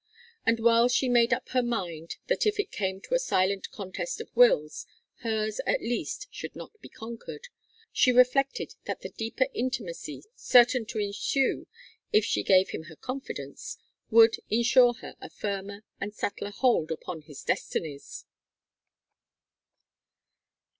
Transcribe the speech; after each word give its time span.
And 0.47 0.59
while 0.59 0.87
she 0.89 1.07
made 1.07 1.31
up 1.31 1.49
her 1.49 1.61
mind 1.61 2.15
that 2.25 2.47
if 2.47 2.59
it 2.59 2.71
came 2.71 3.01
to 3.01 3.13
a 3.13 3.19
silent 3.19 3.69
contest 3.69 4.19
of 4.19 4.35
wills, 4.35 4.87
hers 5.17 5.61
at 5.67 5.79
least 5.79 6.27
should 6.31 6.55
not 6.55 6.71
be 6.81 6.89
conquered, 6.89 7.49
she 7.93 8.11
reflected 8.11 8.73
that 8.85 9.01
the 9.01 9.09
deeper 9.11 9.45
intimacy, 9.53 10.23
certain 10.35 10.87
to 10.87 10.97
ensue 10.97 11.67
if 12.11 12.25
she 12.25 12.41
gave 12.41 12.69
him 12.69 12.85
her 12.85 12.95
confidence, 12.95 13.77
would 14.09 14.37
insure 14.49 14.93
her 14.95 15.15
a 15.21 15.29
firmer 15.29 15.83
and 15.99 16.15
subtler 16.15 16.49
hold 16.49 16.89
upon 16.89 17.21
his 17.21 17.43
destinies. 17.43 18.25